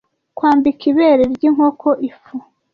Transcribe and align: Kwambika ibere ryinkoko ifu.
Kwambika 0.37 0.83
ibere 0.91 1.23
ryinkoko 1.35 1.87
ifu. 2.07 2.35